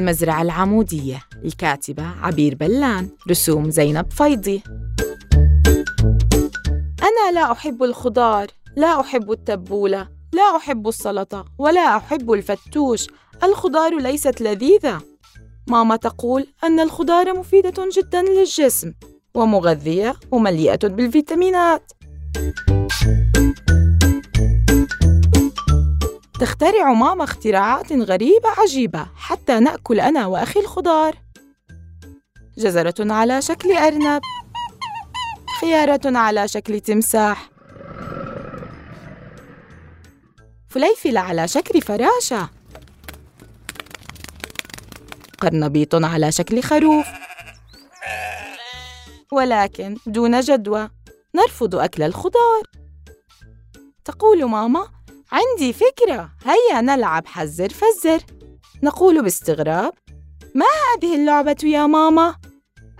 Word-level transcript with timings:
المزرعة 0.00 0.42
العمودية. 0.42 1.22
الكاتبة 1.44 2.02
عبير 2.02 2.54
بلان. 2.54 3.08
رسوم 3.30 3.70
زينب 3.70 4.10
فيضي 4.12 4.62
أنا 7.02 7.32
لا 7.34 7.52
أحب 7.52 7.82
الخضار 7.82 8.46
لا 8.76 9.00
أحب 9.00 9.32
التبولة 9.32 10.08
لا 10.32 10.56
أحب 10.56 10.88
السلطة 10.88 11.44
ولا 11.58 11.96
أحب 11.96 12.32
الفتوش. 12.32 13.06
الخضار 13.42 13.98
ليست 13.98 14.40
لذيذة. 14.40 15.00
ماما 15.68 15.96
تقول 15.96 16.46
أن 16.64 16.80
الخضار 16.80 17.38
مفيدة 17.38 17.88
جدا 17.96 18.22
للجسم 18.22 18.92
ومغذية 19.34 20.14
ومليئة 20.30 20.88
بالفيتامينات. 20.88 21.92
تخترع 26.40 26.92
ماما 26.92 27.24
اختراعات 27.24 27.92
غريبة 27.92 28.48
عجيبة 28.58 29.06
حتى 29.16 29.60
نأكل 29.60 30.00
أنا 30.00 30.26
وأخي 30.26 30.60
الخضار. 30.60 31.16
جزرة 32.58 32.94
على 33.12 33.42
شكل 33.42 33.72
أرنب. 33.72 34.22
خيارة 35.60 36.18
على 36.18 36.48
شكل 36.48 36.80
تمساح. 36.80 37.50
فليفل 40.68 41.16
على 41.16 41.48
شكل 41.48 41.80
فراشة. 41.82 42.48
قرنبيط 45.40 45.94
على 45.94 46.32
شكل 46.32 46.62
خروف. 46.62 47.06
ولكن 49.32 49.96
دون 50.06 50.40
جدوى 50.40 50.90
نرفض 51.34 51.74
أكل 51.74 52.02
الخضار. 52.02 52.62
تقول 54.04 54.44
ماما 54.44 54.99
عندي 55.32 55.72
فكرة 55.72 56.30
هيا 56.44 56.80
نلعب 56.80 57.26
حزر 57.26 57.68
فزر 57.68 58.22
نقول 58.82 59.22
باستغراب 59.22 59.92
ما 60.54 60.66
هذه 60.96 61.14
اللعبة 61.14 61.56
يا 61.64 61.86
ماما؟ 61.86 62.36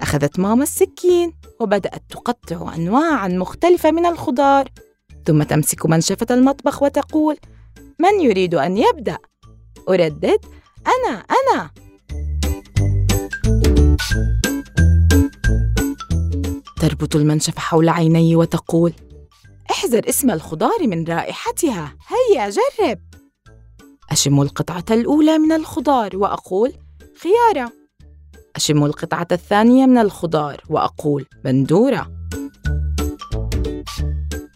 أخذت 0.00 0.38
ماما 0.38 0.62
السكين 0.62 1.32
وبدأت 1.60 2.02
تقطع 2.08 2.74
أنواعا 2.74 3.28
مختلفة 3.28 3.90
من 3.90 4.06
الخضار 4.06 4.68
ثم 5.26 5.42
تمسك 5.42 5.86
منشفة 5.86 6.26
المطبخ 6.30 6.82
وتقول 6.82 7.36
من 7.98 8.20
يريد 8.20 8.54
أن 8.54 8.76
يبدأ؟ 8.76 9.18
أردد 9.88 10.40
أنا 10.86 11.24
أنا 11.30 11.70
تربط 16.80 17.16
المنشفة 17.16 17.60
حول 17.60 17.88
عيني 17.88 18.36
وتقول 18.36 18.92
احذر 19.80 20.08
اسم 20.08 20.30
الخضار 20.30 20.86
من 20.86 21.04
رائحتها. 21.04 21.96
هيا 22.08 22.50
جرب. 22.50 22.98
أشم 24.10 24.40
القطعة 24.42 24.84
الأولى 24.90 25.38
من 25.38 25.52
الخضار 25.52 26.16
وأقول 26.16 26.72
خيارة. 27.22 27.72
أشم 28.56 28.84
القطعة 28.84 29.26
الثانية 29.32 29.86
من 29.86 29.98
الخضار 29.98 30.62
وأقول 30.70 31.26
بندورة 31.44 32.10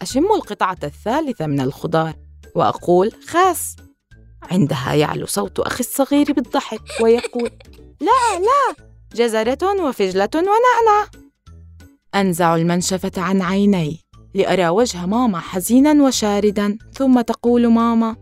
أشم 0.01 0.31
القطعة 0.35 0.77
الثالثة 0.83 1.47
من 1.47 1.59
الخضار 1.59 2.13
وأقول 2.55 3.11
خاس 3.27 3.75
عندها 4.43 4.93
يعلو 4.93 5.25
صوت 5.25 5.59
أخي 5.59 5.79
الصغير 5.79 6.33
بالضحك 6.33 6.81
ويقول 7.01 7.51
لا 8.01 8.39
لا 8.39 8.85
جزرة 9.15 9.87
وفجلة 9.87 10.29
ونعنع 10.35 11.09
أنزع 12.15 12.55
المنشفة 12.55 13.11
عن 13.17 13.41
عيني. 13.41 14.04
لأرى 14.35 14.69
وجه 14.69 15.05
ماما 15.05 15.39
حزينا 15.39 16.03
وشاردا 16.03 16.77
ثم 16.93 17.21
تقول 17.21 17.67
ماما 17.67 18.15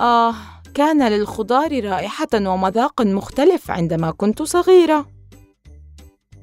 آه 0.00 0.34
كان 0.74 1.08
للخضار 1.08 1.84
رائحة 1.84 2.28
ومذاق 2.34 3.02
مختلف 3.02 3.70
عندما 3.70 4.10
كنت 4.10 4.42
صغيرة. 4.42 5.06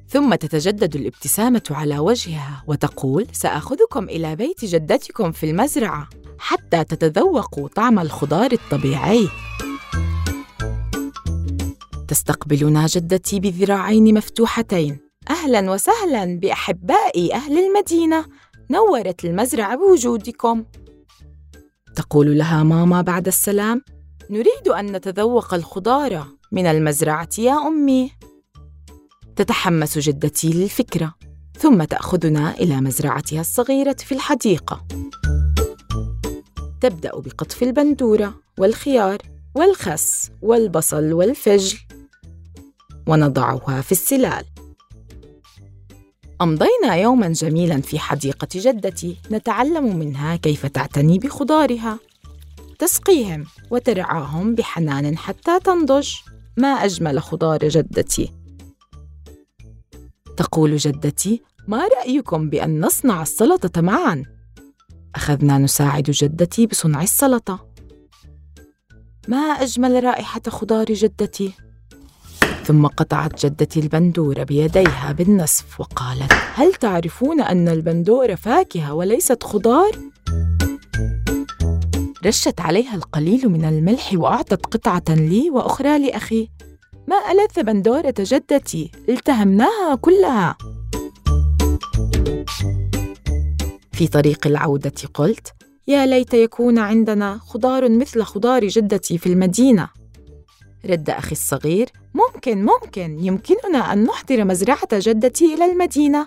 ثم 0.08 0.34
تتجدد 0.34 0.96
الابتسامة 0.96 1.62
على 1.70 1.98
وجهها 1.98 2.64
وتقول 2.66 3.26
سآخذكم 3.32 4.04
إلى 4.04 4.36
بيت 4.36 4.64
جدتكم 4.64 5.32
في 5.32 5.50
المزرعة 5.50 6.08
حتى 6.38 6.84
تتذوقوا 6.84 7.68
طعم 7.68 7.98
الخضار 7.98 8.52
الطبيعي. 8.52 9.28
تستقبلنا 12.08 12.86
جدتي 12.86 13.40
بذراعين 13.40 14.14
مفتوحتين 14.14 15.00
أهلا 15.30 15.70
وسهلا 15.70 16.38
باحبائي 16.38 17.34
أهل 17.34 17.58
المدينة 17.58 18.24
نورت 18.72 19.24
المزرعة 19.24 19.76
بوجودكم. 19.76 20.64
تقول 21.96 22.38
لها 22.38 22.62
ماما 22.62 23.02
بعد 23.02 23.26
السلام 23.26 23.82
نريد 24.30 24.68
أن 24.68 24.92
نتذوق 24.92 25.54
الخضار 25.54 26.26
من 26.52 26.66
المزرعة 26.66 27.28
يا 27.38 27.52
أمي. 27.52 28.12
تتحمس 29.36 29.98
جدتي 29.98 30.52
للفكرة 30.52 31.14
ثم 31.58 31.84
تأخذنا 31.84 32.54
إلى 32.54 32.80
مزرعتها 32.80 33.40
الصغيرة 33.40 33.96
في 33.98 34.12
الحديقة. 34.12 34.86
تبدأ 36.80 37.10
بقطف 37.20 37.62
البندورة 37.62 38.34
والخيار 38.58 39.18
والخس 39.54 40.30
والبصل 40.42 41.12
والفجل 41.12 41.78
ونضعها 43.06 43.80
في 43.80 43.92
السلال. 43.92 44.44
أمضينا 46.42 46.94
يوما 46.94 47.28
جميلا 47.28 47.80
في 47.80 47.98
حديقة 47.98 48.48
جدتي. 48.54 49.16
نتعلم 49.30 49.96
منها 49.96 50.36
كيف 50.36 50.66
تعتني 50.66 51.18
بخضارها. 51.18 51.98
تسقيهم 52.78 53.46
وترعاهم 53.70 54.54
بحنان 54.54 55.18
حتى 55.18 55.60
تنضج. 55.60 56.10
ما 56.56 56.68
أجمل 56.68 57.22
خضار 57.22 57.68
جدتي. 57.68 58.32
تقول 60.36 60.76
جدتي 60.76 61.42
ما 61.68 61.88
رأيكم 61.98 62.50
بأن 62.50 62.80
نصنع 62.80 63.22
السلطة 63.22 63.80
معا؟ 63.80 64.24
أخذنا 65.14 65.58
نساعد 65.58 66.02
جدتي 66.02 66.66
بصنع 66.66 67.02
السلطة. 67.02 67.66
ما 69.28 69.36
أجمل 69.36 70.04
رائحة 70.04 70.42
خضار 70.48 70.84
جدتي؟ 70.84 71.52
ثم 72.64 72.86
قطعت 72.86 73.46
جدتي 73.46 73.80
البندورة 73.80 74.42
بيديها 74.42 75.12
بالنصف 75.12 75.80
وقالت 75.80 76.32
هل 76.54 76.74
تعرفون 76.74 77.40
أن 77.40 77.68
البندورة 77.68 78.34
فاكهة 78.34 78.94
وليست 78.94 79.42
خضار؟ 79.42 79.90
رشت 82.26 82.60
عليها 82.60 82.94
القليل 82.94 83.48
من 83.48 83.64
الملح 83.64 84.12
وأعطت 84.14 84.66
قطعة 84.66 85.14
لي 85.14 85.50
وأخرى 85.50 85.98
لأخي. 85.98 86.48
ما 87.08 87.16
ألذ 87.16 87.62
بندورة 87.62 88.14
جدتي؟ 88.18 88.90
التهمناها 89.08 89.94
كلها. 90.00 90.56
في 93.92 94.06
طريق 94.06 94.46
العودة 94.46 94.92
قلت 95.14 95.52
يا 95.88 96.06
ليت 96.06 96.34
يكون 96.34 96.78
عندنا 96.78 97.38
خضار 97.38 97.88
مثل 97.88 98.22
خضار 98.22 98.66
جدتي 98.66 99.18
في 99.18 99.26
المدينة. 99.26 99.88
رد 100.86 101.10
أخي 101.10 101.32
الصغير 101.32 101.88
ممكن 102.46 102.64
ممكن 102.64 103.18
يمكننا 103.24 103.92
أن 103.92 104.04
نحضر 104.04 104.44
مزرعة 104.44 104.88
جدتي 104.92 105.54
إلى 105.54 105.64
المدينة. 105.64 106.26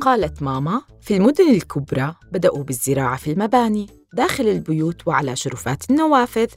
قالت 0.00 0.42
ماما 0.42 0.82
في 1.00 1.16
المدن 1.16 1.48
الكبرى 1.50 2.14
بدأوا 2.32 2.62
بالزراعة 2.62 3.16
في 3.16 3.32
المباني 3.32 3.86
داخل 4.12 4.48
البيوت 4.48 5.06
وعلى 5.06 5.36
شرفات 5.36 5.90
النوافذ. 5.90 6.48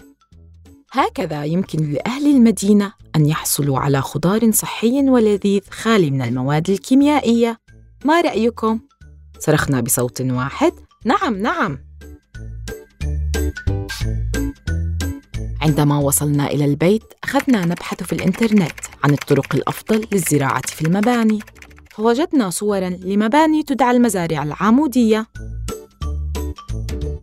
هكذا 0.91 1.43
يمكن 1.43 1.91
لأهل 1.91 2.35
المدينة 2.35 2.93
أن 3.15 3.25
يحصلوا 3.25 3.79
على 3.79 4.01
خضار 4.01 4.51
صحي 4.51 5.09
ولذيذ 5.09 5.61
خالي 5.69 6.11
من 6.11 6.21
المواد 6.21 6.69
الكيميائية. 6.69 7.57
ما 8.05 8.21
رأيكم؟ 8.21 8.79
صرخنا 9.39 9.81
بصوت 9.81 10.21
واحد. 10.21 10.71
نعم 11.05 11.37
نعم. 11.37 11.79
عندما 15.63 15.97
وصلنا 15.97 16.47
إلى 16.47 16.65
البيت 16.65 17.03
أخذنا 17.23 17.65
نبحث 17.65 18.03
في 18.03 18.13
الإنترنت 18.13 18.79
عن 19.03 19.11
الطرق 19.13 19.55
الأفضل 19.55 20.07
للزراعة 20.11 20.61
في 20.67 20.81
المباني. 20.81 21.39
فوجدنا 21.91 22.49
صورا 22.49 22.89
لمباني 22.89 23.63
تدعى 23.63 23.91
المزارع 23.91 24.43
العمودية. 24.43 25.27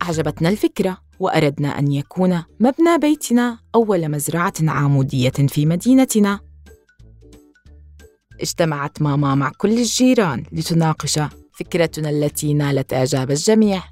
أعجبتنا 0.01 0.49
الفكرة 0.49 0.97
وأردنا 1.19 1.79
أن 1.79 1.91
يكون 1.91 2.43
مبنى 2.59 2.97
بيتنا 3.01 3.59
أول 3.75 4.09
مزرعة 4.11 4.53
عمودية 4.61 5.29
في 5.29 5.65
مدينتنا. 5.65 6.39
اجتمعت 8.41 9.01
ماما 9.01 9.35
مع 9.35 9.51
كل 9.57 9.71
الجيران 9.71 10.43
لتناقش 10.51 11.19
فكرتنا 11.53 12.09
التي 12.09 12.53
نالت 12.53 12.93
إعجاب 12.93 13.31
الجميع. 13.31 13.83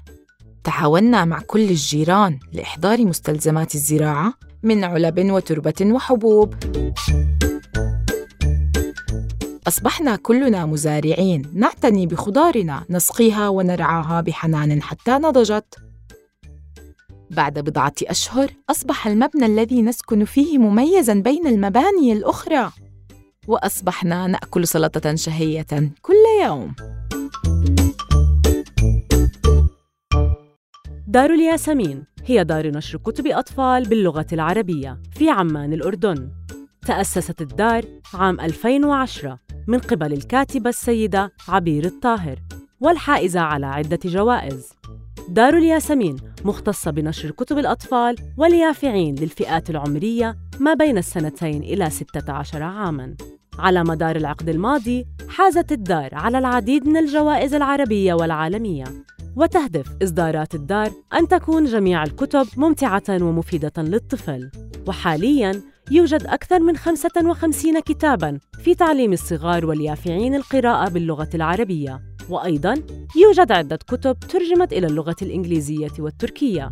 تعاوننا 0.64 1.24
مع 1.24 1.40
كل 1.46 1.60
الجيران 1.60 2.38
لإحضار 2.52 3.04
مستلزمات 3.04 3.74
الزراعة 3.74 4.34
من 4.62 4.84
علب 4.84 5.30
وتربة 5.30 5.74
وحبوب. 5.82 6.54
أصبحنا 9.68 10.16
كلنا 10.16 10.66
مزارعين 10.66 11.50
نعتني 11.54 12.06
بخضارنا 12.06 12.84
نسقيها 12.90 13.48
ونرعاها 13.48 14.20
بحنان 14.20 14.82
حتى 14.82 15.10
نضجت. 15.10 15.74
بعد 17.30 17.58
بضعة 17.58 17.94
أشهر 18.02 18.50
أصبح 18.70 19.06
المبنى 19.06 19.46
الذي 19.46 19.82
نسكن 19.82 20.24
فيه 20.24 20.58
مميزاً 20.58 21.14
بين 21.14 21.46
المباني 21.46 22.12
الأخرى. 22.12 22.70
وأصبحنا 23.48 24.26
نأكل 24.26 24.66
سلطة 24.66 25.14
شهية 25.14 25.92
كل 26.02 26.44
يوم. 26.44 26.74
دار 31.10 31.30
الياسمين 31.30 32.04
هي 32.24 32.44
دار 32.44 32.66
نشر 32.66 32.98
كتب 32.98 33.26
أطفال 33.26 33.88
باللغة 33.88 34.26
العربية 34.32 34.98
في 35.14 35.30
عمان 35.30 35.72
الأردن. 35.72 36.30
تأسست 36.86 37.42
الدار 37.42 37.84
عام 38.14 38.40
2010 38.40 39.38
من 39.66 39.78
قبل 39.78 40.12
الكاتبة 40.12 40.70
السيدة 40.70 41.32
عبير 41.48 41.84
الطاهر 41.84 42.38
والحائزة 42.80 43.40
على 43.40 43.66
عدة 43.66 43.98
جوائز. 44.04 44.72
دار 45.28 45.56
الياسمين 45.56 46.16
مختصة 46.44 46.90
بنشر 46.90 47.30
كتب 47.30 47.58
الأطفال 47.58 48.16
واليافعين 48.36 49.14
للفئات 49.14 49.70
العمرية 49.70 50.36
ما 50.60 50.74
بين 50.74 50.98
السنتين 50.98 51.62
إلى 51.62 51.90
16 51.90 52.62
عاماً. 52.62 53.14
على 53.58 53.84
مدار 53.84 54.16
العقد 54.16 54.48
الماضي 54.48 55.06
حازت 55.28 55.72
الدار 55.72 56.14
على 56.14 56.38
العديد 56.38 56.88
من 56.88 56.96
الجوائز 56.96 57.54
العربية 57.54 58.14
والعالمية. 58.14 58.84
وتهدف 59.36 59.86
إصدارات 60.02 60.54
الدار 60.54 60.90
أن 61.12 61.28
تكون 61.28 61.64
جميع 61.64 62.02
الكتب 62.02 62.46
ممتعة 62.56 63.02
ومفيدة 63.10 63.72
للطفل. 63.78 64.50
وحالياً 64.88 65.62
يوجد 65.90 66.26
أكثر 66.26 66.58
من 66.60 66.76
55 66.76 67.80
كتاباً 67.80 68.38
في 68.64 68.74
تعليم 68.74 69.12
الصغار 69.12 69.66
واليافعين 69.66 70.34
القراءة 70.34 70.90
باللغة 70.90 71.28
العربية. 71.34 72.00
وأيضاً 72.28 72.74
يوجد 73.16 73.52
عدة 73.52 73.76
كتب 73.76 74.18
ترجمت 74.18 74.72
إلى 74.72 74.86
اللغة 74.86 75.16
الإنجليزية 75.22 75.92
والتركية. 75.98 76.70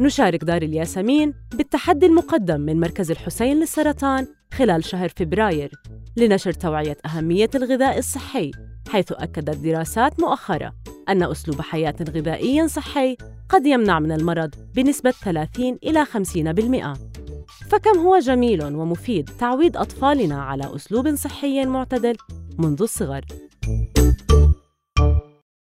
نشارك 0.00 0.44
دار 0.44 0.62
الياسمين 0.62 1.34
بالتحدي 1.54 2.06
المقدم 2.06 2.60
من 2.60 2.80
مركز 2.80 3.10
الحسين 3.10 3.60
للسرطان 3.60 4.26
خلال 4.54 4.84
شهر 4.84 5.08
فبراير 5.08 5.70
لنشر 6.16 6.52
توعية 6.52 6.96
أهمية 7.06 7.50
الغذاء 7.54 7.98
الصحي. 7.98 8.50
حيث 8.88 9.12
أكدت 9.12 9.56
دراسات 9.56 10.20
مؤخرة 10.20 10.74
أن 11.08 11.22
أسلوب 11.22 11.60
حياة 11.60 11.94
غذائي 12.10 12.68
صحي 12.68 13.16
قد 13.48 13.66
يمنع 13.66 13.98
من 13.98 14.12
المرض 14.12 14.54
بنسبة 14.74 15.10
30 15.10 15.78
إلى 15.84 16.04
50%. 16.04 16.98
فكم 17.70 17.98
هو 17.98 18.18
جميل 18.18 18.64
ومفيد 18.64 19.30
تعويد 19.38 19.76
أطفالنا 19.76 20.42
على 20.42 20.76
أسلوب 20.76 21.14
صحي 21.14 21.64
معتدل 21.64 22.16
منذ 22.58 22.82
الصغر. 22.82 23.24